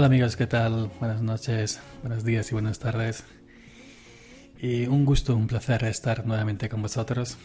[0.00, 0.90] Hola amigos, ¿qué tal?
[0.98, 3.22] Buenas noches, buenos días y buenas tardes.
[4.58, 7.36] Y un gusto, un placer estar nuevamente con vosotros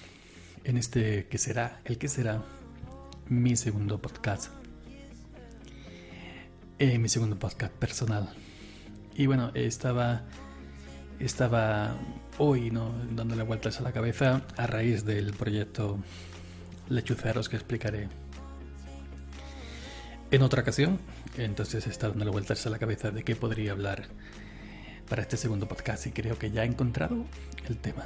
[0.64, 2.45] en este que será, el que será
[3.28, 4.53] mi segundo podcast.
[6.80, 8.30] Eh, mi segundo podcast personal.
[9.17, 10.22] Y bueno, estaba,
[11.20, 11.98] estaba
[12.38, 12.95] hoy ¿no?
[13.11, 16.00] dándole vueltas a la cabeza a raíz del proyecto
[16.88, 18.08] Lechuceros que explicaré
[20.36, 21.00] en otra ocasión.
[21.38, 24.03] Entonces está dándole vueltas a la cabeza de qué podría hablar
[25.09, 27.25] para este segundo podcast y creo que ya he encontrado
[27.67, 28.05] el tema.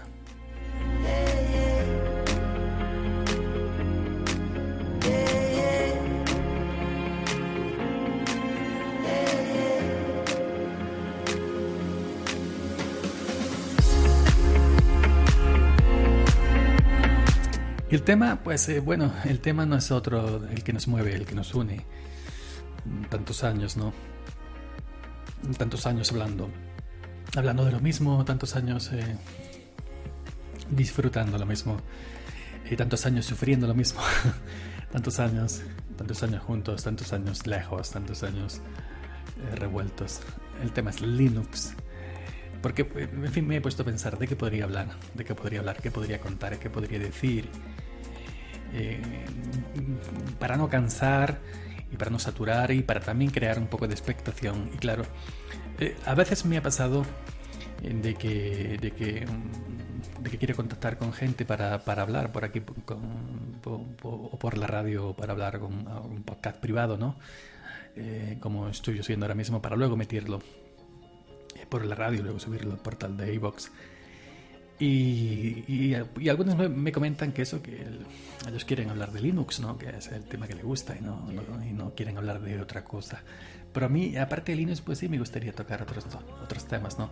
[17.92, 21.16] Y el tema, pues eh, bueno, el tema no es otro, el que nos mueve,
[21.16, 21.86] el que nos une.
[23.10, 23.94] Tantos años, ¿no?
[25.58, 26.50] Tantos años hablando.
[27.36, 29.18] Hablando de lo mismo, tantos años eh,
[30.70, 31.78] disfrutando lo mismo.
[32.70, 34.02] Y tantos años sufriendo lo mismo.
[34.92, 35.62] tantos años,
[35.98, 38.62] tantos años juntos, tantos años lejos, tantos años
[39.44, 40.22] eh, revueltos.
[40.62, 41.74] El tema es Linux.
[42.62, 45.60] Porque, en fin, me he puesto a pensar de qué podría hablar, de qué podría
[45.60, 47.50] hablar, qué podría contar, qué podría decir.
[48.74, 49.02] Eh,
[50.40, 51.40] para no cansar
[51.92, 54.70] y para no saturar y para también crear un poco de expectación.
[54.74, 55.04] Y claro,
[55.80, 57.06] eh, a veces me ha pasado
[57.84, 62.46] eh, de que, de que, mm, de que contactar con gente para, para hablar por
[62.46, 62.62] aquí
[64.04, 67.16] o por la radio para hablar con un podcast privado, ¿no?
[68.40, 70.40] como estoy haciendo ahora mismo, para luego meterlo
[71.70, 73.72] por la radio luego subirlo al portal de iVox.
[74.80, 77.86] Y, y, algunos me, comentan que eso, que
[78.48, 79.78] ellos quieren hablar de Linux, ¿no?
[79.78, 81.28] que es el tema que les gusta y no,
[81.68, 83.22] y no, quieren hablar de otra cosa.
[83.74, 86.06] Pero a mí, aparte de Linux, pues sí me gustaría tocar otros,
[86.42, 87.10] otros temas, ¿no?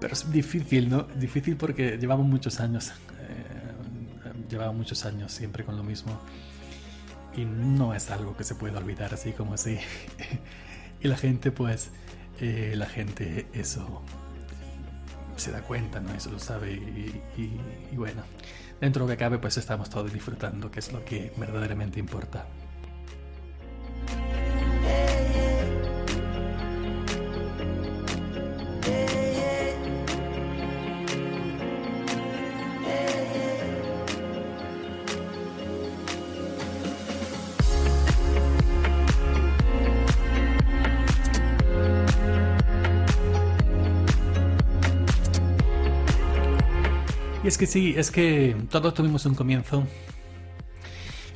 [0.00, 1.04] Pero es difícil, ¿no?
[1.04, 6.20] Difícil porque llevamos muchos años, eh, llevamos muchos años siempre con lo mismo.
[7.36, 9.78] Y no es algo que se pueda olvidar así como así.
[11.00, 11.90] y la gente, pues,
[12.38, 14.02] eh, la gente eso
[15.40, 16.12] se da cuenta, ¿no?
[16.14, 18.22] Eso lo sabe y, bueno,
[18.80, 22.46] dentro de lo que cabe pues estamos todos disfrutando, que es lo que verdaderamente importa.
[47.60, 49.86] Que sí, es que todos tuvimos un comienzo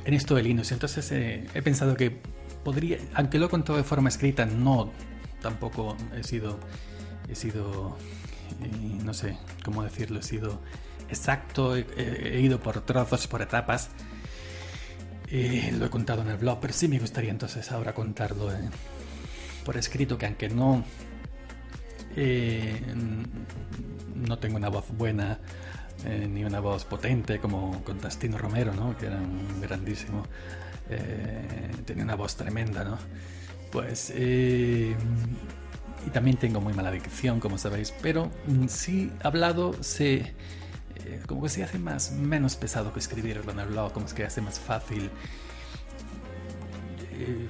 [0.05, 0.71] en esto de Linux.
[0.71, 2.19] Entonces eh, he pensado que
[2.63, 4.91] podría, aunque lo he contado de forma escrita, no,
[5.39, 6.59] tampoco he sido,
[7.29, 7.95] he sido,
[8.63, 10.63] eh, no sé cómo decirlo, he sido
[11.09, 13.91] exacto, he, ido por trozos, por etapas.
[15.27, 18.49] Eh, lo he contado en el blog, pero sí me gustaría entonces ahora contarlo
[19.63, 20.83] por escrito, que aunque no,
[24.15, 25.37] no tengo una voz buena
[26.03, 28.97] eh, ni una voz potente como Contastino Romero, ¿no?
[28.97, 30.23] que era un grandísimo,
[30.89, 32.97] eh, tenía una voz tremenda, ¿no?
[33.71, 34.95] Pues, eh,
[36.05, 40.33] y también tengo muy mala dicción, como sabéis, pero mm, sí hablado se,
[41.27, 44.41] como que se hace más, menos pesado que escribirlo en blog, como que se hace
[44.41, 45.09] más fácil,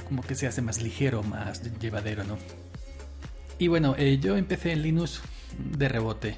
[0.08, 2.38] como que se hace más ligero, más llevadero, ¿no?
[3.58, 5.22] Y bueno, yo empecé en Linux
[5.58, 6.38] de rebote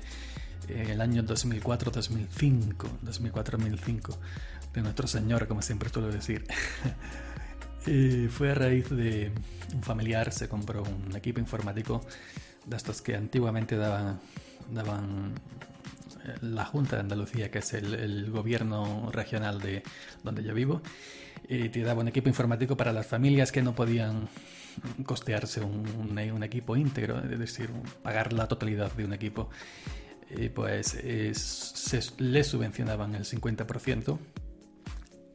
[0.67, 4.17] el año 2004-2005, 2004-2005,
[4.73, 6.45] de nuestro Señor, como siempre suelo decir.
[8.29, 9.31] fue a raíz de
[9.73, 12.01] un familiar, se compró un equipo informático
[12.65, 14.19] de estos que antiguamente daban,
[14.71, 15.33] daban
[16.41, 19.83] la Junta de Andalucía, que es el, gobierno regional de
[20.23, 20.81] donde yo vivo,
[21.47, 24.27] y te daba un equipo informático para las familias que no podían
[25.05, 27.69] costearse un, un, equipo íntegro, es decir,
[28.03, 29.49] pagar la totalidad de un equipo.
[30.29, 30.87] Y pues
[31.33, 34.19] se les subvencionaban el 50%.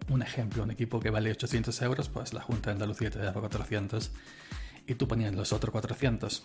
[0.09, 3.41] Un ejemplo, un equipo que vale 800 euros, pues la Junta de Andalucía te daba
[3.41, 4.11] 400
[4.87, 6.43] y tú ponías los otros 400.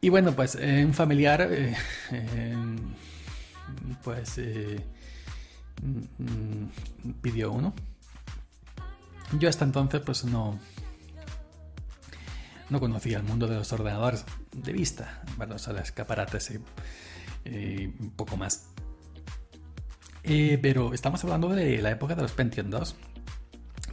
[0.00, 1.74] Y bueno, pues eh, un familiar, eh,
[2.12, 2.56] eh,
[4.04, 4.40] pues
[6.18, 7.74] mm, pidió uno.
[9.38, 10.58] Yo hasta entonces pues no,
[12.70, 18.12] no conocía el mundo de los ordenadores de vista, o sea, de escaparates y, un
[18.14, 18.68] poco más.
[20.22, 22.96] pero estamos hablando de la época de los Pentium 2.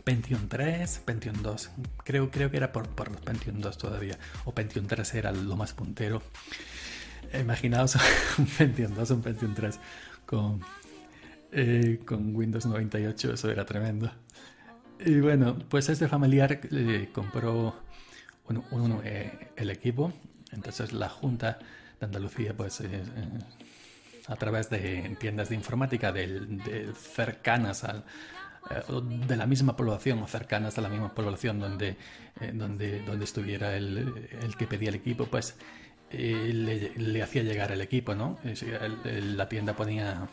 [0.03, 1.71] Pentium 3, Pentium 2.
[2.03, 4.17] Creo, creo que era por, por los Pentium 2 todavía.
[4.45, 6.21] O Pentium 3 era lo más puntero.
[7.33, 7.97] Imaginaos
[8.37, 9.79] un Pentium 2, un Pentium 3
[10.25, 10.61] con,
[11.51, 13.33] eh, con Windows 98.
[13.33, 14.11] Eso era tremendo.
[15.03, 17.75] Y bueno, pues este familiar eh, compró
[19.03, 20.13] eh, el equipo.
[20.51, 21.59] Entonces la Junta
[21.99, 22.81] de Andalucía, pues
[24.27, 28.05] a través de tiendas de informática de cercanas al,
[28.69, 28.81] eh,
[29.27, 31.97] de la misma población o cercanas a la misma población donde,
[32.41, 35.55] eh, donde, donde estuviera el, el, que pedía el equipo, pues
[36.09, 38.39] eh, le, le, hacía llegar el equipo, ¿no?
[39.03, 40.27] la tienda ponía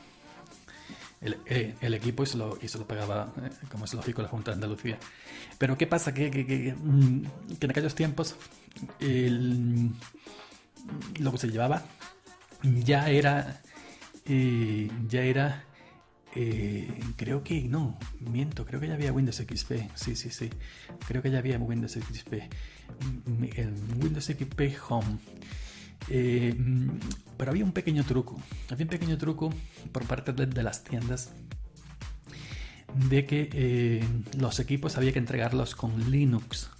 [1.22, 1.38] el,
[1.80, 3.32] el, equipo y se, lo, y se lo pagaba,
[3.70, 4.98] como es lógico, la Junta de Andalucía.
[5.58, 6.12] Pero ¿qué pasa?
[6.12, 7.24] Que, que, que, mm,
[7.60, 8.36] en aquellos tiempos
[11.20, 11.84] lo que se llevaba
[12.62, 13.60] ya era,
[14.26, 15.64] ya era
[16.34, 19.72] eh, creo que no, miento, creo que ya había Windows XP.
[19.94, 20.50] Sí, sí, sí.
[21.06, 22.32] Creo que ya había Windows XP.
[23.26, 25.19] Mm, el Windows XP Home.
[26.08, 26.54] Eh,
[27.37, 28.40] pero había un pequeño truco.
[28.70, 29.52] Había un pequeño truco
[29.93, 31.32] por parte de, las tiendas
[33.08, 34.04] de que eh,
[34.38, 36.70] los equipos había que entregarlos con Linux.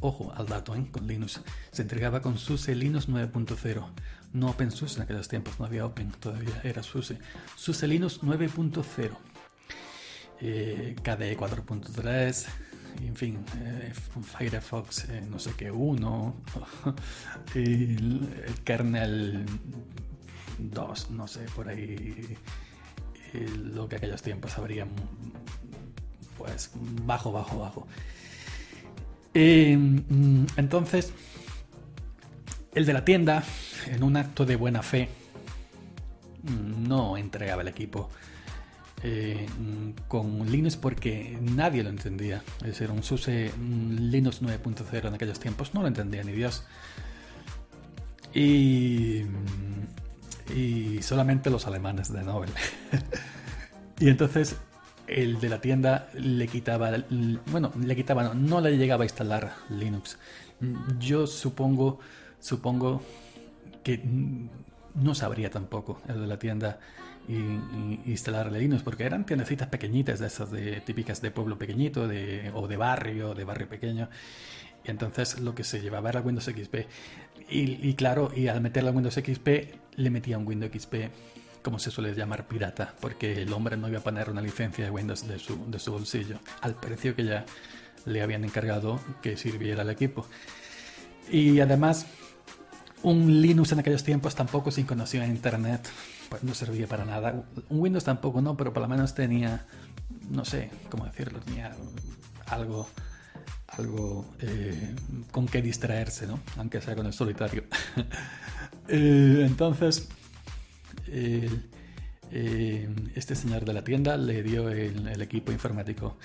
[0.00, 1.40] Ojo al dato, con Linux.
[1.72, 3.84] Se entregaba con SUSE Linux 9.0
[4.32, 7.18] no OpenSUSE en aquellos tiempos, no había Open, todavía era SUSE.
[7.56, 9.10] SUSE Linux 9.0,
[10.40, 12.46] eh, KDE 4.3,
[13.00, 13.92] en fin, eh,
[14.22, 16.34] Firefox eh, no sé qué 1,
[17.54, 18.28] el,
[18.64, 19.44] kernel
[20.58, 22.36] 2, no sé, por ahí
[23.56, 24.86] lo que aquellos tiempos habría
[26.38, 26.70] pues
[27.04, 27.86] bajo, bajo, bajo.
[29.34, 31.12] Mm, entonces,
[32.74, 33.44] el de la tienda,
[33.86, 35.08] en un acto de buena fe,
[36.88, 38.08] no entregaba el equipo
[39.02, 39.46] eh,
[40.08, 42.42] con Linux porque nadie lo entendía.
[42.60, 46.64] Es decir, un SUSE Linux 9.0 en aquellos tiempos no lo entendía ni Dios.
[48.34, 49.22] Y,
[50.54, 52.50] y solamente los alemanes de Nobel.
[54.00, 54.56] y entonces
[55.06, 56.90] el de la tienda le quitaba,
[57.46, 60.18] bueno, le quitaba, no, no le llegaba a instalar Linux.
[60.98, 62.00] Yo supongo
[62.40, 63.02] supongo
[63.82, 64.02] que
[64.94, 66.80] no sabría tampoco el de la tienda
[67.28, 70.48] instalar Linux, porque eran tiendecitas pequeñitas, de esas
[70.84, 74.08] típicas de pueblo pequeñito de, o de barrio, de barrio pequeño.
[74.84, 76.76] Y entonces lo que se llevaba era Windows XP.
[77.50, 79.48] Y, claro, y al meterle a Windows XP,
[79.96, 80.94] le metía un Windows XP,
[81.62, 84.90] como se suele llamar, pirata, porque el hombre no iba a poner una licencia de
[84.90, 87.44] Windows de su, de su bolsillo, al precio que ya
[88.04, 90.26] le habían encargado que sirviera al equipo.
[91.30, 92.06] Y además,
[93.02, 95.88] un Linux en aquellos tiempos tampoco sin conocía Internet,
[96.28, 97.44] pues no servía para nada.
[97.70, 99.66] Windows tampoco, no, pero por lo menos tenía,
[100.30, 101.74] no sé cómo decirlo, tenía
[102.46, 102.88] algo,
[103.68, 104.94] algo eh,
[105.30, 106.40] con que distraerse, ¿no?
[106.56, 107.64] Aunque sea con el solitario.
[108.90, 110.08] Eh, entonces,
[111.08, 111.50] eh,
[113.14, 116.16] este señor de la tienda le dio el equipo informático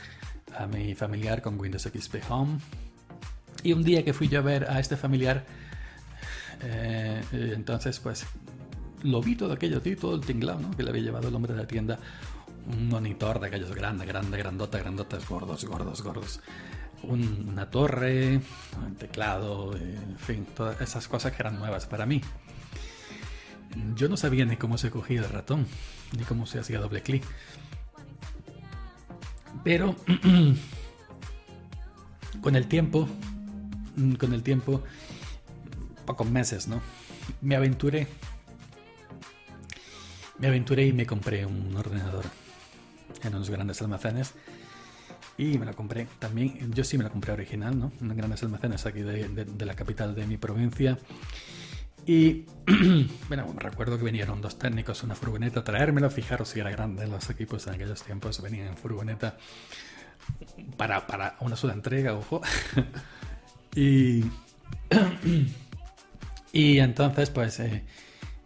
[0.58, 2.60] a mi familiar con Windows XP Home.
[3.64, 5.44] Y un día que fui yo a ver a este familiar,
[7.34, 8.26] entonces, pues
[9.04, 10.72] lo vi todo aquello, todo el tinglado, ¿no?
[10.72, 12.00] Que le había llevado el hombre de la tienda.
[12.68, 16.40] Un monitor de aquellos grande, grande, grandota, grandotas, gordos, gordos, gordos.
[17.04, 18.40] una torre,
[18.86, 22.22] un teclado, en fin, todas esas cosas que eran nuevas para mí.
[23.96, 25.66] Yo no sabía ni cómo se cogía el ratón,
[26.18, 27.24] ni cómo se hacía doble clic.
[29.64, 29.96] Pero
[32.42, 33.08] con el tiempo,
[34.18, 34.84] con el tiempo,
[36.06, 36.82] pocos meses, ¿no?
[37.42, 38.08] Me aventuré.
[40.44, 42.26] Me aventuré y me compré un ordenador
[43.24, 44.34] en unos grandes almacenes.
[45.38, 47.94] Y me lo compré también, yo sí me lo compré original, ¿no?
[48.02, 50.98] En grandes almacenes aquí de, la capital de mi provincia.
[52.06, 52.44] Y
[53.30, 56.10] bueno, recuerdo que vinieron dos técnicos, una furgoneta a traérmelo.
[56.10, 59.38] Fijaros si era grande, los equipos en aquellos tiempos venían en furgoneta
[60.76, 62.42] para, para una sola entrega, ojo.
[63.78, 64.26] y,
[66.52, 67.86] y entonces, pues eh,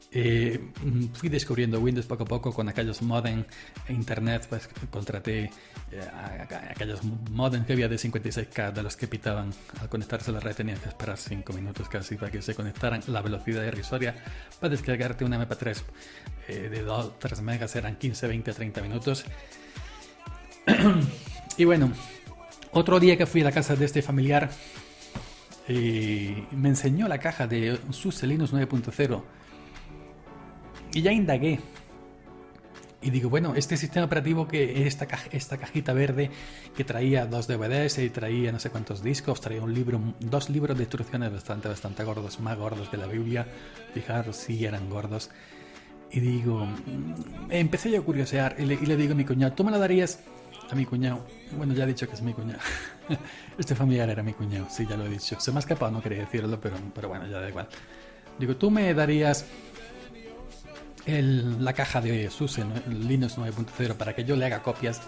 [0.09, 0.71] eh,
[1.13, 3.43] fui descubriendo Windows poco a poco con aquellos modem
[3.87, 5.51] e internet, pues contraté
[5.91, 6.01] eh,
[6.69, 10.55] aquellos modem que había de 56K de los que pitaban al conectarse a la red
[10.55, 13.01] tenían que esperar 5 minutos casi para que se conectaran.
[13.07, 14.15] La velocidad irrisoria
[14.59, 15.81] para descargarte una MP3
[16.47, 19.25] eh, de 2, 3 megas eran 15, 20, 30 minutos.
[21.59, 21.91] Y bueno
[22.71, 24.51] otro día que fui a la casa de este familiar
[25.67, 29.23] me enseñó la caja de SUSE Linux 9.0
[30.97, 31.59] y ya indagué.
[33.03, 36.31] Y digo, bueno, este sistema operativo que esta, esta cajita verde
[36.75, 40.75] que traía dos DVDs y traía no sé cuántos discos, traía un libro, dos libros
[40.75, 43.45] de instrucciones bastante, bastante gordos, más gordos que la Biblia.
[43.93, 45.29] Fijaros, sí eran gordos.
[46.09, 49.69] Y digo, mm, empecé yo a curiosear y le, digo a mi cuñado, ¿tú me
[49.69, 50.21] lo darías?
[50.71, 51.23] A mi cuñado.
[51.55, 52.59] Bueno, ya he dicho que es mi cuñado.
[53.59, 55.39] este familiar era mi cuñado, sí, ya lo he dicho.
[55.39, 57.69] Se me ha escapado, no quería decirlo, pero, pero bueno, ya da igual.
[58.39, 59.45] Digo, ¿tú me darías
[61.07, 65.01] la caja de SUSE, Linux 9.0, para que yo le haga copias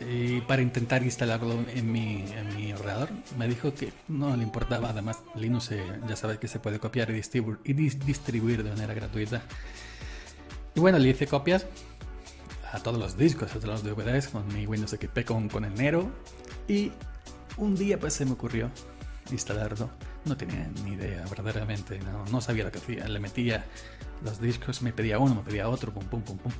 [0.00, 3.10] y para intentar instalarlo en mi, en ordenador.
[3.38, 5.70] Me dijo que no le importaba, además Linux
[6.08, 9.42] ya sabes que se puede copiar y distribuir, y distribuir de manera gratuita.
[10.74, 11.66] Y bueno, le hice copias
[12.72, 15.74] a todos los discos, a todos los DVDs con mi Windows XP con, con el
[15.74, 16.10] Nero
[16.66, 16.90] y
[17.56, 18.70] un día pues se me ocurrió
[19.30, 19.90] instalarlo.
[20.24, 23.08] No tenía ni idea, verdaderamente, no, no sabía lo que hacía.
[23.08, 23.64] Le metía
[24.24, 26.52] los discos, me pedía uno, me pedía otro, pum, pum, pum, pum.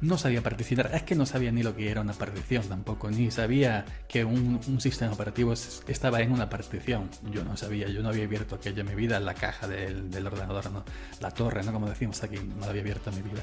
[0.00, 3.30] No sabía particionar, es que no sabía ni lo que era una partición tampoco, ni
[3.30, 7.10] sabía que un, sistema operativo estaba en una partición.
[7.32, 10.70] Yo no sabía, yo no había abierto aquello en mi vida, la caja del, ordenador,
[10.70, 10.84] ¿no?
[11.20, 11.72] la torre, ¿no?
[11.72, 13.42] como decimos aquí, no había abierto en mi vida.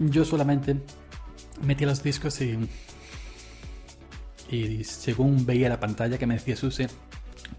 [0.00, 0.76] Yo solamente
[1.62, 2.68] metía los discos y,
[4.50, 6.88] y según veía la pantalla que me decía Suse,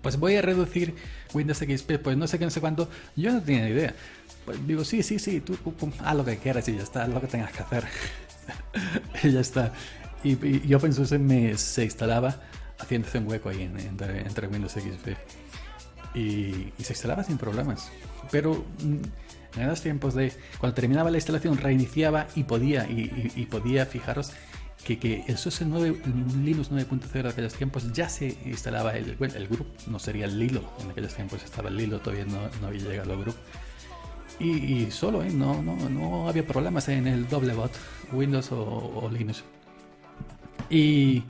[0.01, 0.96] pues voy a reducir
[1.34, 3.94] Windows XP, pues no sé qué, no sé cuánto, yo no tenía idea.
[4.46, 5.58] Pues digo, sí, sí, sí, tú
[6.04, 7.86] haz lo que quieras y ya está, haz lo que tengas que hacer.
[9.24, 9.74] y ya está.
[10.24, 12.36] Y, yo pensé que me, se instalaba
[12.80, 15.10] haciéndose un hueco ahí entre, Windows XP.
[16.15, 17.89] Y, se instalaba sin problemas.
[18.32, 23.86] Pero mm, en esos tiempos de cuando terminaba la instalación reiniciaba y podía, y podía,
[23.86, 24.32] fijaros,
[24.86, 26.00] que, que el SUSE 9,
[26.44, 30.38] Linux 9.0 de aquellos tiempos ya se instalaba el, bueno, el grupo, no sería el
[30.38, 33.39] Lilo, en aquellos tiempos estaba el Lilo, todavía no, no había llegado al grupo.
[34.39, 35.32] Y, solo, ¿eh?
[35.32, 37.72] no, no, no, había problemas en el doble bot,
[38.12, 39.44] Windows o, Linux.
[40.70, 41.24] Y,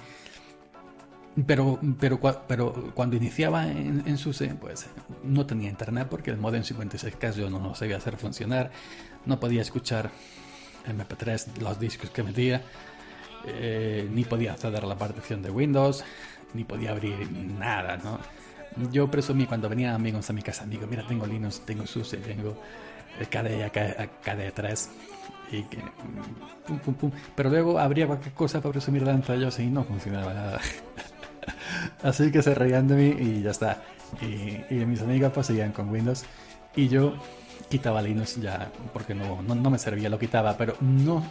[1.45, 4.87] pero, pero, pero cuando iniciaba en, en, SUSE, pues
[5.23, 8.71] no tenía internet porque el modem 56K yo no lo sabía hacer funcionar,
[9.25, 10.11] no podía escuchar
[10.87, 12.63] MP3, los discos que metía
[13.47, 16.03] eh, ni podía acceder a la partición de Windows,
[16.53, 18.19] ni podía abrir nada, ¿no?
[18.91, 22.57] Yo presumí cuando venían amigos a mi casa, digo, mira, tengo Linux, tengo SUSE, tengo
[23.19, 23.71] el KDE,
[24.21, 24.89] KDE 3
[25.51, 25.77] y que,
[26.65, 27.11] pum, pum, pum.
[27.35, 30.59] Pero luego habría cualquier cosa para presumir delante de ellos y no funcionaba nada.
[32.03, 33.81] Así que se reían de mí y ya está.
[34.21, 36.25] Y, mis amigos pues seguían con Windows
[36.75, 37.15] y yo
[37.69, 41.23] quitaba Linux ya porque no, no, no me servía, lo quitaba, pero no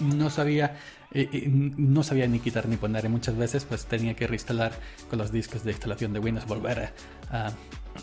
[0.00, 0.76] no sabía
[1.14, 4.72] eh, eh, no sabía ni quitar ni poner y muchas veces pues tenía que reinstalar
[5.08, 6.92] con los discos de instalación de Windows volver
[7.30, 7.52] a,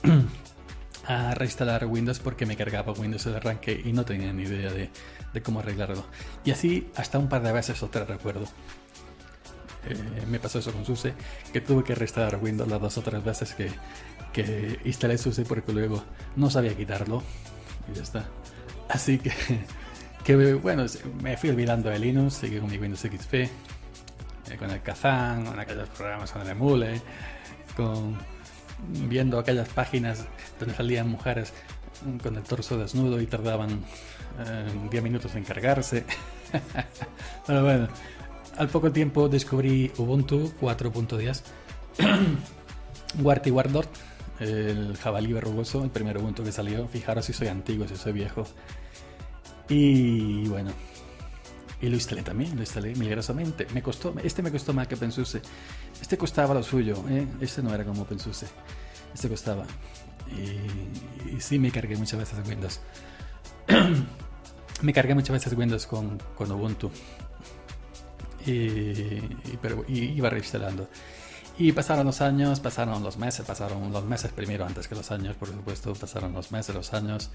[1.35, 4.89] reinstalar Windows porque me cargaba Windows de arranque y no tenía ni idea de,
[5.41, 6.05] cómo arreglarlo.
[6.45, 8.45] Y así hasta un par de veces otra recuerdo.
[9.89, 11.13] Eh, me pasó eso con SUSE
[11.51, 13.71] que tuve que reinstalar Windows las dos o tres veces que,
[14.31, 16.01] que instalé SUSE porque luego
[16.37, 17.23] no sabía quitarlo.
[17.91, 18.25] Y ya está.
[18.87, 19.31] Así que
[20.23, 20.85] que bueno,
[21.21, 23.49] me fui olvidando de Linux, seguí con mi Windows XP, eh,
[24.57, 27.01] con el Kazan, con aquellos programas con el Emule,
[27.75, 28.17] con
[29.07, 30.25] viendo aquellas páginas
[30.59, 31.53] donde salían mujeres
[32.21, 33.83] con el torso desnudo y tardaban
[34.89, 36.03] 10 eh, minutos en cargarse.
[37.47, 37.87] Pero bueno,
[38.57, 41.41] al poco tiempo descubrí Ubuntu 4.10,
[43.21, 43.89] Wart y Wardort,
[44.39, 46.87] el jabalí verrugoso, el primer Ubuntu que salió.
[46.87, 48.45] Fijaros si soy antiguo, si soy viejo.
[49.69, 50.71] Y bueno,
[51.81, 53.67] y lo instalé también, lo instalé milagrosamente.
[53.73, 55.41] Me costó, este me costó más que Pensuse.
[55.99, 57.27] Este costaba lo suyo, ¿eh?
[57.41, 58.47] este no era como Pensuse.
[59.13, 59.65] Este costaba.
[60.31, 62.79] Y, y sí me cargué muchas veces Windows.
[64.81, 66.91] me cargué muchas veces Windows con, con Ubuntu.
[68.45, 69.21] Y,
[69.61, 70.87] pero iba reinstalando.
[71.57, 75.35] Y pasaron los años, pasaron los meses, pasaron los meses primero antes que los años,
[75.35, 77.29] por supuesto, pasaron los meses, los años,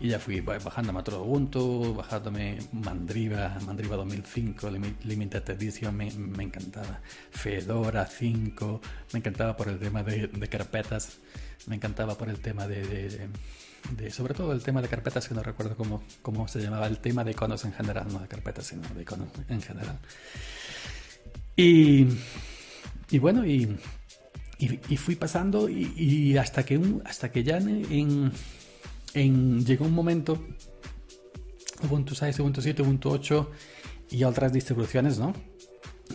[0.00, 4.70] y ya fui bajándome a todo Ubuntu, bajándome Mandriva, Mandriva 2005,
[5.04, 7.00] Limited Edition, me, me encantaba.
[7.30, 8.80] Fedora 5,
[9.12, 11.18] me encantaba por el tema de, de carpetas,
[11.66, 13.28] me encantaba por el tema de,
[13.90, 16.98] de, sobre todo el tema de carpetas, que no recuerdo cómo, cómo se llamaba, el
[16.98, 19.98] tema de iconos en general, no de carpetas, sino de iconos en general.
[21.56, 22.06] Y
[23.10, 23.76] y bueno, y,
[24.58, 28.32] y, fui pasando y, hasta, que hasta que ya en,
[29.14, 30.42] en, llegó un momento,
[31.84, 33.50] Ubuntu 6, Ubuntu 7, Ubuntu 8
[34.10, 35.34] y otras distribuciones, ¿no?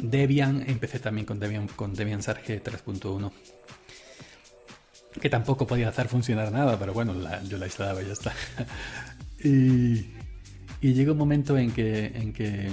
[0.02, 3.32] Debian, empecé también con Debian, con Debian Sarge 3.1
[5.20, 7.14] que tampoco podía hacer funcionar nada, pero bueno,
[7.48, 8.34] yo la instalaba y ya está.
[9.44, 10.06] y,
[10.80, 12.72] y llegó un momento en que, en que,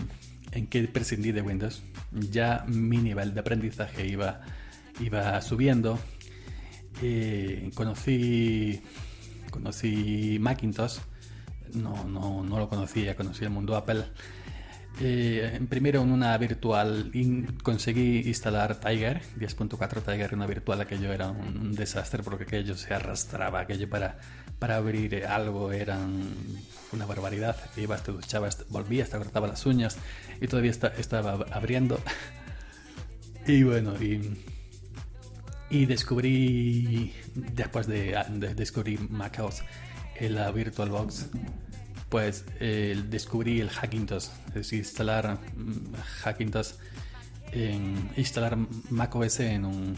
[0.53, 4.41] en que prescindí de Windows ya mi nivel de aprendizaje iba,
[5.01, 5.99] iba subiendo.
[7.03, 8.83] Eh, conocí,
[9.51, 10.99] conocí Macintosh,
[11.75, 14.05] no, no, no lo conocía, conocí el mundo Apple.
[15.01, 17.13] Eh, primero en una virtual
[17.63, 23.61] conseguí instalar Tiger 10.4 Tiger una virtual aquello era un, desastre porque aquello se arrastraba
[23.61, 24.19] aquello para,
[24.59, 26.01] para abrir algo era
[26.91, 29.99] una barbaridad ibas te duchabas volvías te las uñas
[30.41, 32.01] y todavía estaba abriendo.
[33.47, 34.45] Y bueno y,
[35.71, 39.63] y descubrí después de, de descubrir macOS
[40.17, 41.29] en la VirtualBox
[42.09, 42.45] pues
[43.11, 46.73] descubrí el Hackintosh, es instalar mm, Hackintosh,
[47.53, 48.57] en, instalar
[48.91, 49.97] macOS en un,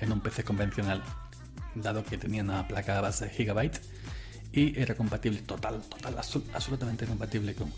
[0.00, 1.02] en un PC convencional,
[1.74, 3.80] dado que tenía una placa base Gigabyte
[4.52, 7.72] y era compatible, total, total, absolutamente compatible con,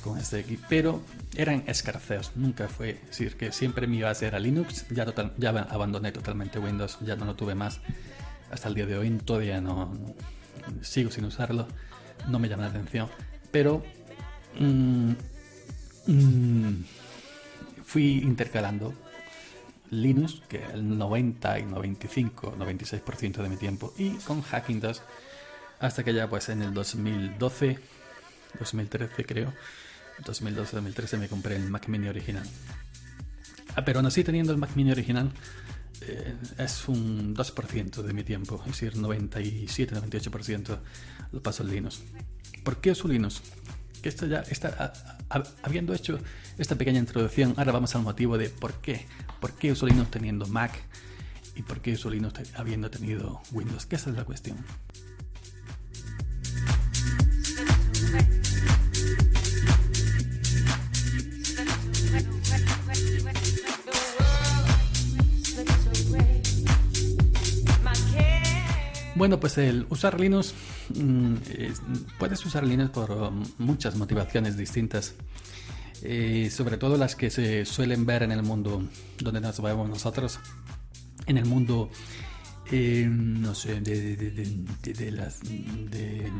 [0.00, 1.02] con este equipo, pero
[1.36, 5.50] eran escarceos, nunca fue, es decir, que siempre mi base era Linux, ya, total, ya
[5.50, 7.80] abandoné totalmente Windows, ya no lo tuve más,
[8.50, 9.92] hasta el día de hoy todavía no
[10.82, 11.66] sigo sin usarlo
[12.28, 13.08] no me llama la atención.
[13.50, 13.82] Pero
[14.58, 15.12] mm,
[16.06, 16.84] mm,
[17.84, 18.94] fui intercalando
[19.90, 24.98] Linux, que el 90 y 95, 96% de mi tiempo, y con Hackintosh,
[25.80, 27.78] hasta que ya pues en el 2012,
[28.58, 29.52] 2013 creo,
[30.24, 32.46] 2012-2013 me compré el Mac Mini original.
[33.76, 35.30] Ah, pero aún así teniendo el Mac Mini original,
[36.02, 40.78] eh, es un 2% de mi tiempo, es decir, 97-98%
[41.32, 42.02] lo paso en Linux.
[42.64, 43.42] ¿Por qué uso Linux?
[44.02, 44.92] Que esto ya está,
[45.62, 46.18] habiendo hecho
[46.58, 49.06] esta pequeña introducción, ahora vamos al motivo de por qué.
[49.40, 50.72] ¿Por qué uso Linux teniendo Mac?
[51.54, 53.86] ¿Y por qué uso Linux habiendo tenido Windows?
[53.86, 54.56] Que esa es la cuestión.
[69.20, 70.54] Bueno, pues el usar Linux,
[70.94, 71.34] mm,
[72.18, 75.14] puedes usar Linux por um, muchas motivaciones distintas,
[76.02, 78.82] eh, sobre todo las que se suelen ver en el mundo
[79.18, 80.38] donde nos movemos nosotros,
[81.26, 81.90] en el mundo,
[82.72, 83.06] eh,
[83.82, 84.16] de,
[85.90, 86.32] de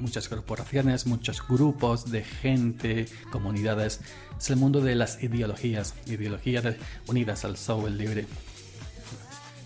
[0.00, 4.00] muchas corporaciones, muchos grupos de gente, comunidades,
[4.38, 6.64] es el mundo de las ideologías, ideologías
[7.06, 8.26] unidas al software libre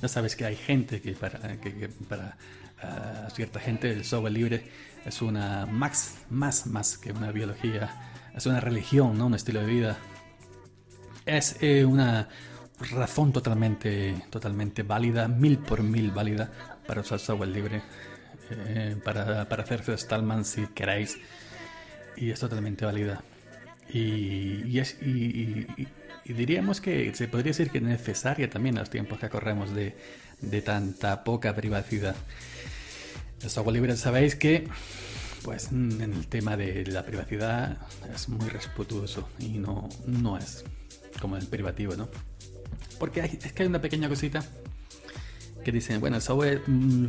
[0.03, 2.37] ya sabes que hay gente que para, que, para
[2.83, 4.71] ah, cierta gente el software libre
[5.05, 7.91] es una más, más, más que una biología,
[8.35, 9.27] es una religión, ¿no?
[9.27, 9.99] un estilo de vida.
[11.25, 12.29] Es eh, una
[12.93, 16.51] razón totalmente, totalmente válida, mil por mil válida
[16.87, 17.83] para usar software libre,
[18.51, 21.19] eh, para, para hacerse Stallman si queráis,
[22.17, 23.23] y es totalmente válida.
[23.89, 25.89] Y, es, y, y
[26.33, 29.97] diríamos que se podría decir que es necesaria también en los tiempos que corremos de,
[30.41, 32.17] de tanta poca privacidad.
[33.43, 34.67] El software libre sabéis que
[35.43, 37.79] pues en el tema de la privacidad
[38.13, 40.65] es muy respetuoso y no, no es
[41.21, 42.09] como el privativo, ¿no?
[42.99, 44.45] Porque es que hay una pequeña cosita
[45.65, 46.63] que dicen, bueno, el software...
[46.67, 47.07] Mm,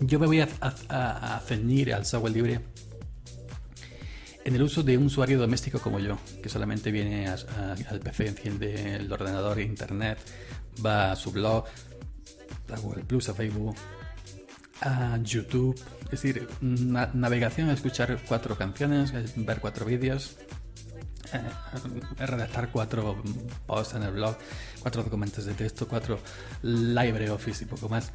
[0.00, 2.60] yo me voy a, a, a ceñir al software libre
[4.44, 8.96] en el uso de un usuario doméstico como yo, que solamente viene al PC, enciende
[8.96, 10.18] el ordenador e internet,
[10.84, 11.64] va a su blog,
[12.72, 13.76] a Google Plus, a Facebook,
[14.80, 20.36] a YouTube, es decir, navegación, escuchar cuatro canciones, ver cuatro vídeos,
[21.32, 23.22] eh, redactar cuatro
[23.66, 24.36] posts en el blog,
[24.80, 26.18] cuatro documentos de texto, cuatro
[26.62, 28.12] LibreOffice y poco más.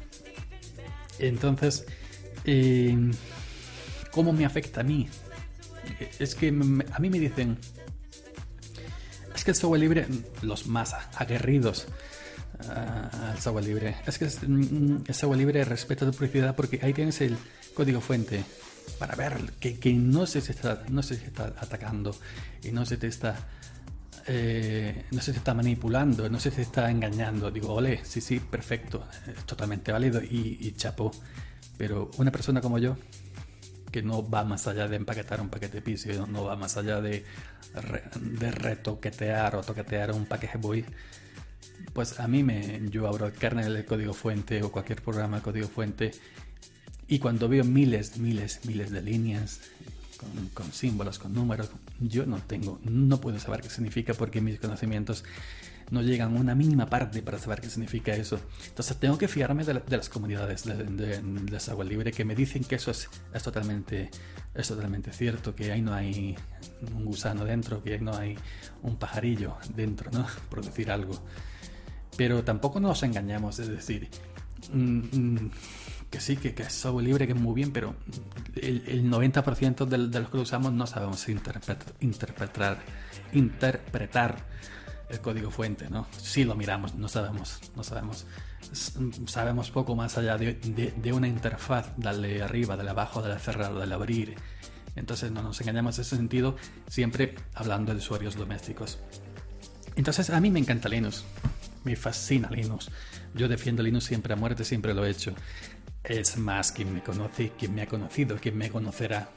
[1.18, 1.86] Entonces,
[2.44, 2.96] eh,
[4.10, 5.08] ¿cómo me afecta a mí
[6.18, 7.58] es que a mí me dicen,
[9.34, 10.06] es que el software libre,
[10.42, 11.86] los más aguerridos
[12.60, 13.96] al software libre.
[14.06, 17.36] Es que mm, el software libre respeta tu privacidad porque ahí tienes el
[17.74, 18.44] código fuente
[18.98, 22.14] para ver que, que no, se está, no se está atacando
[22.64, 23.36] y no se te está
[24.30, 27.50] eh, no se te está manipulando, no se te está engañando.
[27.50, 31.10] Digo, ole, sí, sí, perfecto, es totalmente válido y, y chapo.
[31.78, 32.96] Pero una persona como yo,
[33.90, 37.24] que no va más allá de empaquetar un paquete piso, no va más allá de,
[38.14, 40.84] de retoquetear o toquetear un paquete boy,
[41.92, 45.42] pues a mí me, yo abro el kernel de código fuente o cualquier programa de
[45.42, 46.12] código fuente
[47.06, 49.60] y cuando veo miles, miles, miles de líneas
[50.54, 51.70] con, símbolos, con números,
[52.00, 55.24] yo no tengo, no puedo saber qué significa porque mis conocimientos
[55.90, 58.38] no llegan una mínima parte para saber qué significa eso.
[58.66, 62.76] Entonces tengo que fiarme de, las comunidades de, de, de, libre que me dicen que
[62.76, 63.08] eso es,
[63.42, 64.10] totalmente,
[64.54, 66.36] es totalmente cierto, que ahí no hay
[66.94, 68.36] un gusano dentro, que ahí no hay
[68.82, 70.26] un pajarillo dentro, ¿no?
[70.50, 71.18] Por decir algo.
[72.16, 74.08] Pero tampoco nos engañamos, es decir,
[74.72, 75.50] mm, mm,
[76.10, 77.94] que sí, que, es software libre, que es muy bien, pero
[78.56, 81.78] el, 90% de, los que lo usamos no sabemos interpretar,
[83.32, 84.38] interpretar
[85.08, 86.06] el código fuente, ¿no?
[86.20, 88.26] Si lo miramos, no sabemos, no sabemos.
[89.26, 94.34] Sabemos poco más allá de, una interfaz, darle arriba, darle abajo, darle cerrar, darle abrir.
[94.96, 96.56] Entonces no nos engañamos en ese sentido,
[96.88, 98.98] siempre hablando de usuarios domésticos.
[99.96, 101.24] Entonces a mí me encanta Linux,
[101.84, 102.90] me fascina Linux.
[103.34, 105.34] Yo defiendo Linux siempre a muerte, siempre lo he hecho.
[106.04, 109.30] Es más, quien me conoce, quien me ha conocido, quien me conocerá,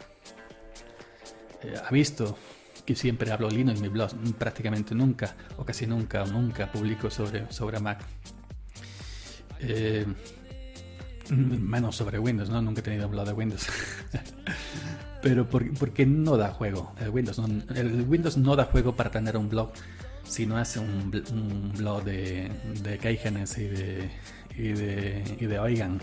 [1.64, 2.38] eh, ha visto
[2.86, 7.10] que siempre hablo Linux en mi blog, prácticamente nunca, o casi nunca, o nunca publico
[7.10, 8.04] sobre, sobre Mac.
[9.60, 10.06] Eh,
[11.30, 12.62] menos sobre Windows, ¿no?
[12.62, 13.68] Nunca he tenido un blog de Windows.
[15.22, 16.94] Pero porque no da juego.
[17.00, 19.72] El Windows no, el Windows no da juego para tener un blog
[20.24, 21.12] si no hace un,
[21.78, 22.50] blog de,
[22.82, 24.10] de y de,
[24.56, 26.02] y de, y de Oigan.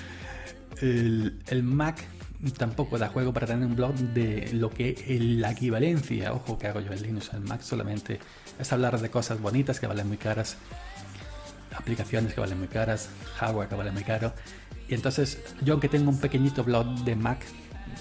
[0.80, 2.04] el, el, Mac
[2.50, 6.80] tampoco da juego para tener un blog de lo que la equivalencia, ojo que hago
[6.80, 8.18] yo en Linux, el Mac solamente
[8.58, 10.56] es hablar de cosas bonitas que valen muy caras,
[11.76, 14.32] aplicaciones que valen muy caras, hardware que vale muy caro.
[14.88, 17.44] Y entonces yo aunque tengo un pequeñito blog de Mac,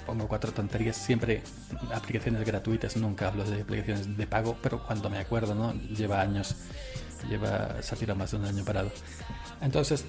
[0.06, 1.44] pongo cuatro tonterías, siempre
[1.94, 5.74] aplicaciones gratuitas, nunca hablo de aplicaciones de pago, pero cuando me acuerdo, ¿no?
[5.74, 6.56] Lleva años,
[7.30, 8.92] lleva, se ha tirado más de un año parado.
[9.62, 10.06] Entonces,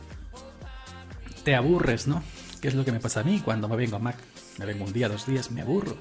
[1.45, 2.23] te aburres, ¿no?
[2.62, 4.16] ¿Qué es lo que me pasa a mí cuando me vengo a Mac?
[4.61, 5.96] Me vengo un día, dos días, me aburro.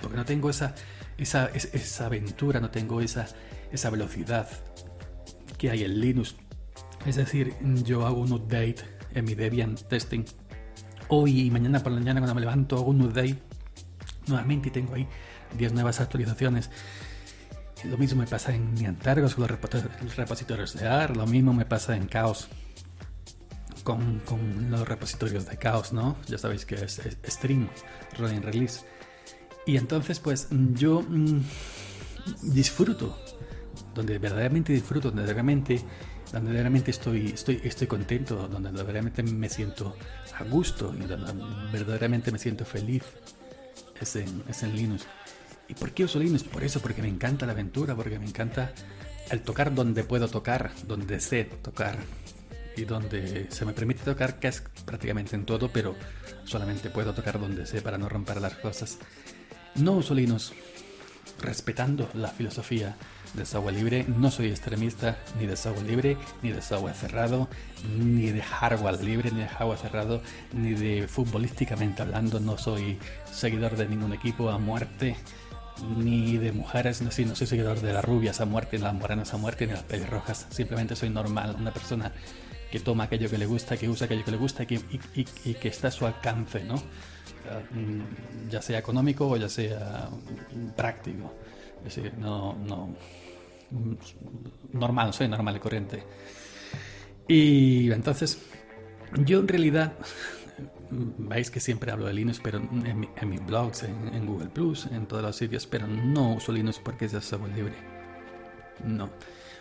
[0.00, 0.74] Porque no tengo esa,
[1.18, 3.26] esa, esa aventura, no tengo esa,
[3.70, 4.48] esa velocidad
[5.58, 6.36] que hay en Linux.
[7.04, 8.76] Es decir, yo hago un update
[9.12, 10.24] en mi Debian testing
[11.08, 13.36] hoy y mañana por la mañana cuando me levanto hago un update
[14.28, 15.06] nuevamente y tengo ahí
[15.58, 16.70] 10 nuevas actualizaciones.
[17.84, 21.94] Lo mismo me pasa en Niantargos con los repositorios de AR, lo mismo me pasa
[21.94, 22.48] en Chaos
[23.82, 24.22] con,
[24.70, 26.16] los repositorios de Chaos, ¿no?
[26.26, 27.68] Ya sabéis que es, Stream,
[28.18, 28.84] Running Release.
[29.66, 31.40] Y entonces, pues yo mm,
[32.42, 33.16] disfruto,
[33.94, 35.80] donde verdaderamente disfruto, donde realmente,
[36.32, 39.96] donde verdaderamente estoy, estoy, estoy contento, donde verdaderamente me siento
[40.38, 43.04] a gusto y donde verdaderamente me siento feliz,
[44.00, 45.06] es en, es en Linux.
[45.68, 46.42] ¿Y por qué uso Linux?
[46.42, 48.72] Por eso, porque me encanta la aventura, porque me encanta
[49.30, 51.96] el tocar donde puedo tocar, donde sé tocar
[52.76, 55.94] y donde se me permite tocar, es prácticamente en todo, pero
[56.44, 58.98] solamente puedo tocar donde sé para no romper las cosas.
[59.74, 60.52] No uso Linux,
[61.40, 62.96] respetando la filosofía
[63.34, 64.04] de software libre.
[64.04, 67.48] No soy extremista ni de software libre, ni de software cerrado,
[67.98, 72.40] ni de hardware libre, ni de hardware cerrado, ni de futbolísticamente hablando.
[72.40, 72.98] No soy
[73.30, 75.16] seguidor de ningún equipo a muerte
[75.96, 79.32] ni de mujeres, no, no soy seguidor de las rubias a muerte, ni las morenas
[79.34, 80.46] a muerte, ni las pelirrojas.
[80.50, 82.12] Simplemente soy normal, una persona
[82.72, 84.80] que toma aquello que le gusta, que usa aquello que le gusta y,
[85.14, 86.76] y, que está a su alcance, ¿no?
[86.76, 90.08] Mm, ya sea económico o ya sea
[90.74, 91.34] práctico.
[91.84, 92.96] Es decir, no, no,
[93.70, 96.02] mm, normal, soy normal y corriente.
[97.28, 98.38] Y entonces,
[99.26, 99.92] yo en realidad
[100.90, 105.22] veis que siempre hablo de Linux, pero en, mis blogs, en, Google Plus, en todos
[105.22, 107.74] los sitios, pero no uso Linux porque es software libre.
[108.82, 109.10] No.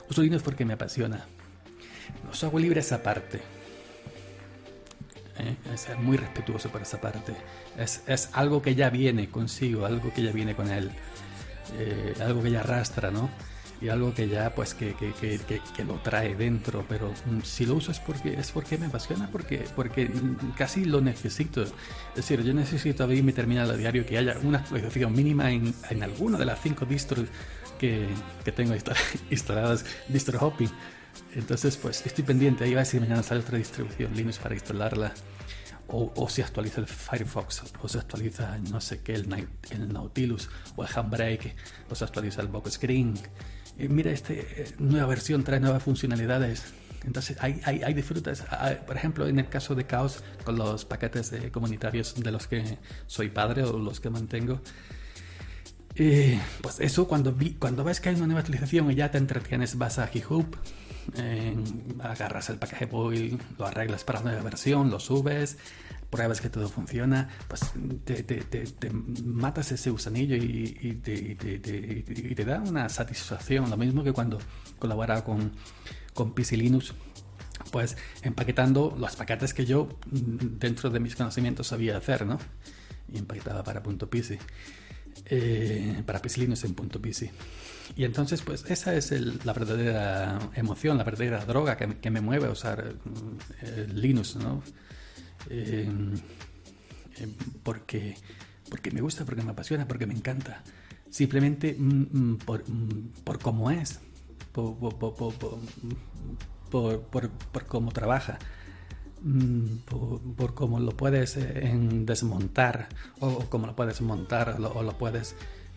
[0.10, 1.28] Uso Linux porque me apasiona.
[2.26, 3.41] No software libre es aparte.
[5.39, 5.56] ¿Eh?
[5.74, 7.34] Es ser muy respetuoso por esa parte.
[7.78, 10.91] Es, es, algo que ya viene consigo, algo que ya viene con él,
[11.78, 13.30] eh, algo que ya arrastra, ¿no?
[13.82, 15.39] y algo que ya pues que, que, que,
[15.76, 19.28] que, lo trae dentro pero mm, si lo uso es porque es porque me apasiona
[19.32, 20.10] porque porque
[20.56, 21.74] casi lo necesito es
[22.15, 26.04] decir yo necesito abrir mi terminal a diario que haya una actualización mínima en, en
[26.04, 27.26] alguna de las cinco distros
[27.80, 28.08] que
[28.56, 28.76] tengo
[29.32, 30.69] instaladas distro hopping
[31.36, 32.63] Entonces, pues estoy pendiente.
[32.63, 35.13] Ahí va a decir mañana sale otra distribución Linux para instalarla.
[35.88, 40.50] O, o si actualiza el Firefox, o se actualiza no sé qué, el, el Nautilus,
[40.78, 41.54] o el Handbrake,
[41.89, 43.13] o se actualiza el Box Screen.
[43.78, 46.63] Y mira, esta eh, nueva versión trae nuevas funcionalidades.
[47.04, 48.45] Entonces, hay, hay, hay disfrutas.
[48.50, 52.78] Ah, por ejemplo, en el caso de Chaos, con los paquetes comunitarios de los que
[53.08, 54.62] soy padre o los que mantengo,
[55.95, 59.17] eh, pues eso, cuando, vi, cuando ves que hay una nueva actualización y ya te
[59.17, 60.45] entretienes, vas a GitHub,
[62.00, 65.58] agarras el paquete build, lo arreglas para la nueva versión, lo subes,
[66.10, 67.62] pruebas que todo funciona, pues
[68.04, 68.92] te,
[69.24, 74.40] matas ese gusanillo y, te, da una satisfacción, lo mismo que cuando
[74.78, 75.54] colabora con,
[76.14, 76.94] con PC Linux,
[77.72, 82.40] pues empaquetando los paquetes que yo dentro de mis conocimientos sabía hacer, ¿no?
[83.12, 84.40] Y empaquetaba para .pc
[85.26, 87.32] eh, para Linux en punto .pc.
[87.95, 89.12] Y entonces, pues esa es
[89.45, 92.95] la verdadera emoción, la verdadera droga que, me mueve a usar
[93.62, 94.63] eh, Linux, ¿no?
[95.49, 95.89] Eh,
[97.17, 97.27] eh,
[97.63, 98.15] porque,
[98.69, 100.63] porque me gusta, porque me apasiona, porque me encanta.
[101.10, 103.99] Simplemente mm, mm, por, mm, por cómo es,
[104.54, 105.13] por, por,
[107.01, 108.39] por, por cómo trabaja.
[109.23, 109.77] Mm,
[110.36, 111.71] por, cómo lo puedes eh,
[112.06, 115.36] desmontar o, cómo lo puedes montar o lo, puedes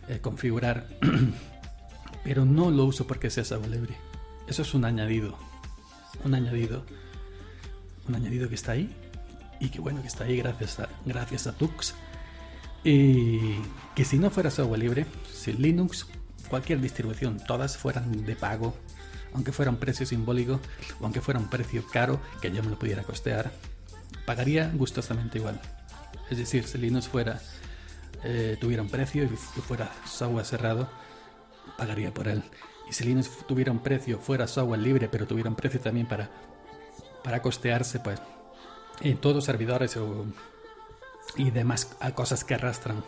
[0.09, 0.88] eh, configurar.
[2.25, 3.97] Pero no lo uso porque sea Sabo libre.
[4.49, 5.37] Eso es un añadido.
[6.25, 6.85] Un añadido.
[8.09, 8.91] Un añadido que está ahí.
[9.61, 11.95] Y que bueno que está ahí gracias a, gracias a Tux.
[12.83, 13.57] Y
[13.95, 16.07] que si no fuera software libre, si Linux,
[16.49, 18.77] cualquier distribución, todas fueran de pago,
[19.33, 20.61] aunque fuera un precio simbólico
[21.01, 23.53] o aunque fuera un precio caro que yo me lo pudiera costear,
[24.27, 25.61] pagaría gustosamente igual.
[26.31, 27.41] Es decir, si Linux fuera,
[28.23, 30.89] eh, tuviera un precio y fuera software cerrado,
[31.77, 32.43] pagaría por él.
[32.89, 36.31] Y si Linux tuviera un precio, fuera software libre, pero tuviera un precio también para,
[37.23, 38.21] para costearse, pues
[39.01, 39.99] en todos servidores
[41.37, 43.03] y demás cosas que arrastran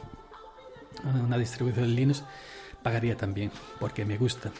[1.04, 2.24] una distribución de Linux,
[2.82, 4.50] pagaría también, porque me gusta.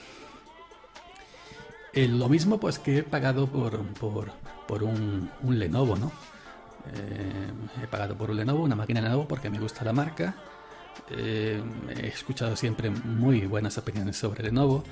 [1.93, 3.83] Eh, lo mismo pues que he pagado por,
[4.67, 6.13] por, un, Lenovo, ¿no?
[6.93, 10.35] Eh, he pagado por un Lenovo, una máquina Lenovo porque me gusta la marca.
[11.11, 11.63] Eh,
[12.03, 14.85] he escuchado siempre muy buenas opiniones sobre Lenovo.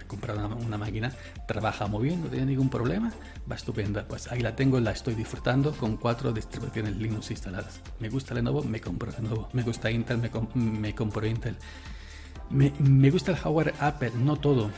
[0.00, 1.12] He comprado una, máquina,
[1.48, 3.12] trabaja muy bien, no tiene ningún problema,
[3.50, 4.06] va estupenda.
[4.06, 7.80] Pues ahí la tengo, la estoy disfrutando con cuatro distribuciones Linux instaladas.
[8.00, 9.48] Me gusta Lenovo, me compro Lenovo.
[9.52, 11.56] Me gusta Intel, me, me compro Intel.
[12.50, 14.70] Me, gusta el hardware Apple, no todo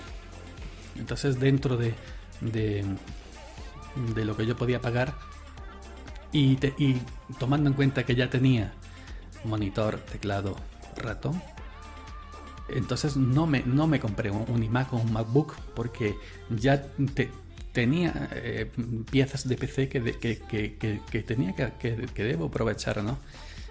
[0.99, 1.94] entonces dentro de,
[2.40, 2.85] de,
[4.25, 5.14] lo que yo podía pagar
[6.33, 7.01] y, y,
[7.38, 8.73] tomando en cuenta que ya tenía
[9.49, 10.57] monitor, teclado,
[10.97, 11.41] ratón,
[12.69, 16.17] entonces no me, no me compré un, iMac o un MacBook porque
[16.51, 16.85] ya
[17.73, 18.71] tenía eh,
[19.11, 23.19] piezas de PC que, que, que, tenía que, debo aprovechar, ¿no?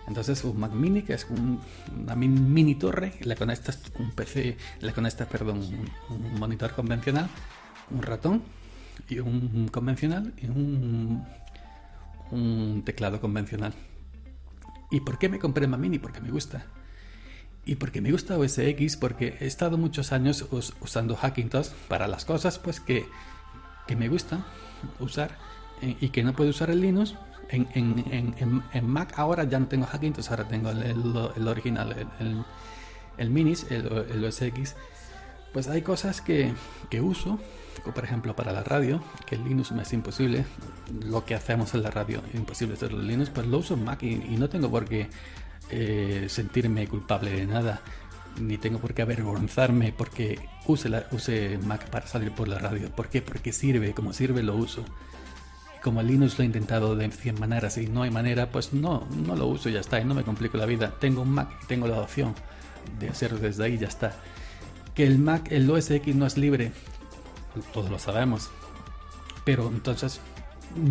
[0.08, 5.28] Entonces un Mac Mini, que es una mini torre, le conectas un PC, le conectas,
[5.28, 5.60] perdón,
[6.10, 7.30] un, monitor convencional,
[7.92, 8.42] un ratón
[9.10, 11.26] y un convencional y un,
[12.32, 13.74] un teclado convencional.
[14.90, 16.00] ¿Y por qué me compré el Mac Mini?
[16.00, 16.66] Porque me gusta.
[17.66, 20.48] Y porque me gusta OS X, porque he estado muchos años
[20.80, 23.06] usando Hackintosh para las cosas pues que,
[23.88, 24.46] que me gusta
[25.00, 25.38] usar
[25.82, 27.16] eh, y que no puedo usar en Linux
[27.50, 32.44] en, en, en, Mac ahora ya no tengo Hackintosh, ahora tengo el, el, original, el,
[33.18, 34.76] el, Minis, el, OS X.
[35.54, 36.54] Pues hay cosas que,
[36.90, 37.40] que uso,
[37.82, 40.46] por ejemplo para la radio, que Linux me es imposible.
[41.06, 43.84] Lo que hacemos en la radio es imposible hacerlo en Linux, pues lo uso en
[43.84, 45.10] Mac y, no tengo por qué
[45.70, 47.82] eh, sentirme culpable de nada
[48.40, 52.90] ni tengo por qué avergonzarme porque use, la, use Mac para salir por la radio.
[52.92, 53.22] ¿Por qué?
[53.22, 54.84] Porque sirve, como sirve lo uso
[55.88, 59.38] como Linux lo he intentado de 100 maneras y no hay manera, pues no, no
[59.38, 60.94] lo uso y ya está, y no me complico la vida.
[61.00, 62.36] Tengo un Mac, tengo la opción
[63.00, 64.14] de hacerlo desde ahí y ya está.
[64.94, 66.74] Que el Mac, el OS X no es libre,
[67.74, 68.50] todos lo sabemos.
[69.44, 70.20] Pero entonces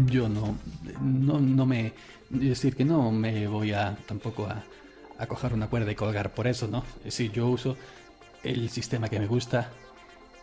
[0.06, 0.56] yo no,
[1.00, 1.92] no, no me,
[2.30, 4.64] decir que no me voy a tampoco a,
[5.18, 6.84] a coger una cuerda y colgar por eso, ¿no?
[6.98, 7.76] Es decir, yo uso
[8.42, 9.70] el sistema que me gusta,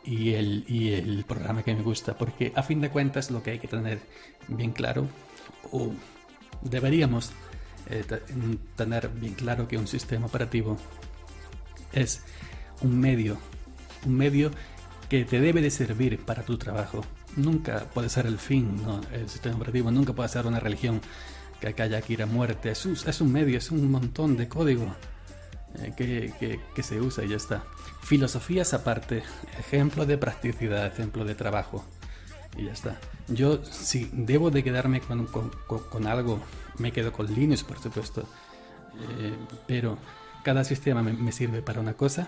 [0.05, 3.51] y el, y el programa que me gusta, porque a fin de cuentas lo que
[3.51, 3.99] hay que tener
[4.47, 5.07] bien claro,
[5.71, 5.91] o
[6.61, 7.31] deberíamos
[7.89, 8.03] eh,
[8.75, 10.77] tener bien claro que un sistema operativo
[11.93, 12.21] es
[12.81, 13.37] un medio,
[14.05, 14.51] un medio
[15.13, 17.05] que te debe de servir para tu trabajo.
[17.35, 21.01] Nunca puede ser el fin, el sistema operativo nunca puede ser una religión
[21.61, 22.71] que haya que ir a muerte.
[22.71, 24.95] Es un, es un medio, es un montón de código
[25.95, 27.63] que, que, se usa y ya está.
[28.01, 29.21] Filosofías aparte,
[29.59, 31.85] ejemplo de practicidad, ejemplo de trabajo
[32.57, 32.99] y ya está.
[33.27, 36.39] Yo si debo de quedarme con, con, con algo,
[36.79, 38.27] me quedo con Linux por supuesto,
[39.19, 39.35] eh,
[39.67, 39.99] pero
[40.43, 42.27] cada sistema me, me, sirve para una cosa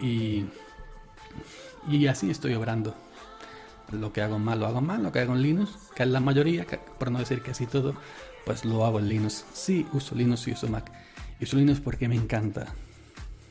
[0.00, 0.46] y,
[1.88, 2.94] y así estoy obrando.
[3.90, 6.20] Lo que hago mal lo hago mal, lo que hago en Linux, que es la
[6.20, 6.66] mayoría,
[6.98, 7.94] por no decir casi todo,
[8.44, 9.44] pues lo hago en Linux.
[9.52, 10.92] Sí, uso Linux y uso Mac.
[11.40, 12.66] Uso Linux porque me encanta.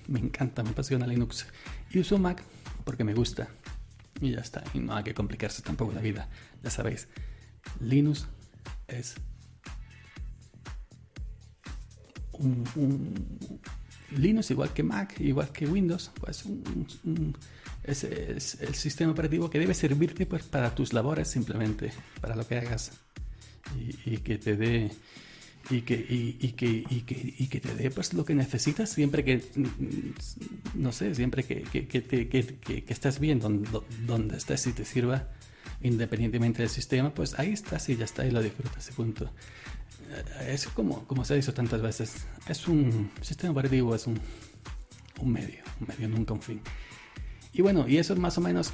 [0.08, 1.48] Me encanta, me apasiona Linux.
[1.92, 2.44] Y uso Mac
[2.84, 3.48] porque me gusta.
[4.22, 4.64] Y ya está.
[4.74, 6.30] Y no hay que complicarse tampoco la vida.
[6.64, 7.08] Ya sabéis,
[7.80, 8.28] Linux
[8.88, 9.16] es
[12.34, 13.40] un,
[14.16, 16.44] Linux igual que Mac, igual que Windows, pues
[17.88, 22.58] es, el sistema operativo que debe servirte pues, para tus labores simplemente, para lo que
[22.58, 22.92] hagas
[24.06, 24.92] y, que te dé
[25.70, 29.26] y que, y, que, y, que, y que te dé pues lo que necesitas siempre
[29.26, 29.44] que
[30.76, 33.70] no sé siempre que, que, que, que estés bien donde,
[34.06, 35.28] donde estés y te sirva
[35.82, 39.30] independientemente del sistema pues ahí estás y ya está y lo disfrutas ese punto
[40.10, 44.20] eh, es como, como se ha dicho tantas veces, es un sistema operativo, es un,
[45.20, 46.62] un medio, un medio, nunca un fin.
[47.58, 48.72] Y bueno, y eso más o menos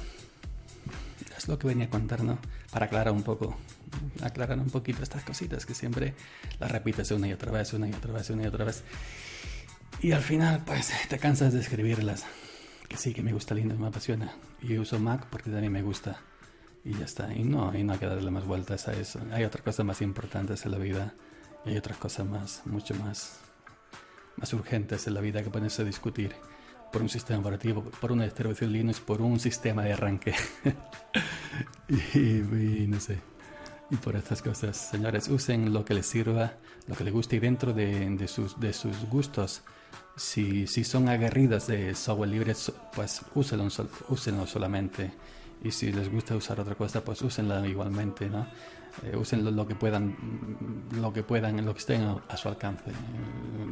[1.34, 2.38] es lo que venía a contar, ¿no?
[2.70, 3.56] Para aclarar un poco,
[4.22, 6.14] aclarar un poquito estas cositas que siempre
[6.60, 8.84] las repites una y otra vez, una y otra vez, una y otra vez.
[10.02, 12.26] Y al final, pues te cansas de escribirlas.
[12.86, 14.36] Que sí, que me gusta lindo, me apasiona.
[14.60, 16.20] Y uso Mac porque también me gusta
[16.84, 17.32] y ya está.
[17.32, 19.18] Y no, y no hay que darle más vueltas a eso.
[19.32, 21.14] Hay otras cosas más importantes en la vida
[21.64, 23.38] y hay otras cosas más, mucho más,
[24.36, 26.36] más urgentes en la vida que ponerse a discutir
[26.94, 30.32] por un sistema operativo, por una distribución Linux, por un sistema de arranque.
[31.88, 33.18] y, no sé.
[33.90, 36.52] Y por estas cosas, señores, usen lo que les sirva,
[36.86, 39.62] lo que les guste y dentro de, de, sus, de sus gustos.
[40.16, 42.54] Si, si son aguerridas de software libre,
[42.94, 43.68] pues úsenlo,
[44.08, 45.10] úsenlo solamente
[45.64, 48.46] y si les gusta usar otra cosa, pues úsenla igualmente, ¿no?
[49.02, 50.16] Eh, usen lo, que puedan,
[50.92, 52.92] lo que puedan, lo que estén a, su alcance,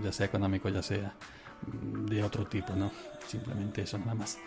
[0.02, 1.14] ya sea económico, ya sea
[1.66, 2.90] de otro tipo, ¿no?
[3.26, 4.38] Simplemente eso nada más.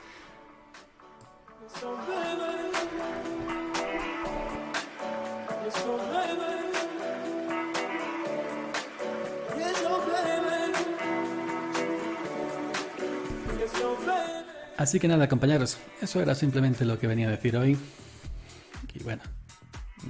[14.77, 17.77] Así que nada, compañeros, eso era simplemente lo que venía a decir hoy.
[18.93, 19.23] Y bueno,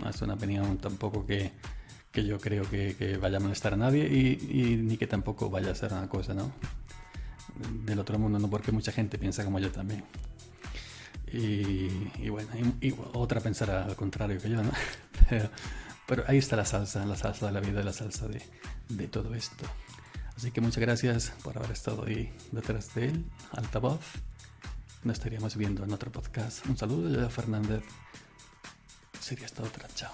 [0.02, 1.54] no es una opinión tampoco que,
[2.13, 5.94] yo creo que, vaya a molestar a nadie y, ni que tampoco vaya a ser
[5.94, 6.52] una cosa, ¿no?
[7.86, 10.04] Del otro mundo, no porque mucha gente piensa como yo también.
[11.32, 12.50] Y, bueno,
[13.13, 14.72] otra pensará al contrario que yo, ¿no?
[16.08, 18.41] Pero, ahí está la salsa, la salsa de la vida, la salsa de,
[18.89, 19.65] de todo esto.
[20.38, 24.02] Así que muchas gracias por haber estado ahí detrás de él, altavoz.
[25.04, 26.65] Nos estaríamos viendo en otro podcast.
[26.68, 27.84] Un saludo de Fernández.
[29.20, 29.88] Sería hasta otra.
[29.96, 30.12] Chao.